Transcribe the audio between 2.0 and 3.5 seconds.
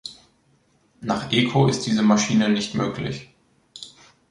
Maschine nicht möglich.